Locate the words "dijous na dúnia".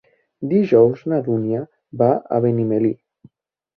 0.53-1.61